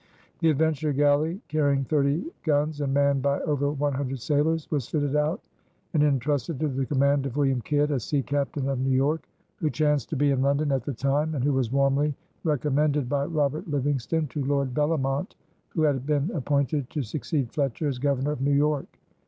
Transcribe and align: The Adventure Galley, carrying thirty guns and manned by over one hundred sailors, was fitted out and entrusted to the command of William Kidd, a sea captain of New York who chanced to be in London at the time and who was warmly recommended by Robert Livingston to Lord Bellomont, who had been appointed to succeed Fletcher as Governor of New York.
The 0.39 0.49
Adventure 0.49 0.93
Galley, 0.93 1.43
carrying 1.47 1.83
thirty 1.83 2.25
guns 2.43 2.81
and 2.81 2.91
manned 2.91 3.21
by 3.21 3.39
over 3.41 3.71
one 3.71 3.93
hundred 3.93 4.19
sailors, 4.19 4.65
was 4.71 4.87
fitted 4.87 5.15
out 5.15 5.41
and 5.93 6.01
entrusted 6.01 6.59
to 6.59 6.69
the 6.69 6.87
command 6.87 7.27
of 7.27 7.37
William 7.37 7.61
Kidd, 7.61 7.91
a 7.91 7.99
sea 7.99 8.23
captain 8.23 8.67
of 8.67 8.79
New 8.79 8.89
York 8.95 9.29
who 9.57 9.69
chanced 9.69 10.09
to 10.09 10.15
be 10.15 10.31
in 10.31 10.41
London 10.41 10.71
at 10.71 10.83
the 10.85 10.93
time 10.95 11.35
and 11.35 11.43
who 11.43 11.53
was 11.53 11.71
warmly 11.71 12.15
recommended 12.43 13.07
by 13.09 13.25
Robert 13.25 13.67
Livingston 13.69 14.25
to 14.29 14.43
Lord 14.43 14.73
Bellomont, 14.73 15.35
who 15.69 15.83
had 15.83 16.03
been 16.07 16.31
appointed 16.33 16.89
to 16.89 17.03
succeed 17.03 17.51
Fletcher 17.53 17.87
as 17.87 17.99
Governor 17.99 18.31
of 18.31 18.41
New 18.41 18.55
York. 18.55 18.97